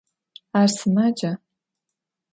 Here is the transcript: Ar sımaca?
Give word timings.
Ar 0.59 0.67
sımaca? 0.77 1.31